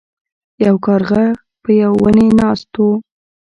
یو 0.65 0.75
کارغه 0.85 1.23
په 1.63 1.69
یو 1.81 1.93
ونې 2.03 2.27
ناست 2.39 2.71
و. 2.79 2.85